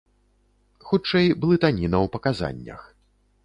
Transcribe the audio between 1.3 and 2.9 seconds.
блытаніна ў паказаннях.